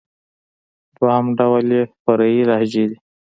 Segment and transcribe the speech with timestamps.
[0.97, 2.97] دوهم ډول ئې فرعي لهجې دئ.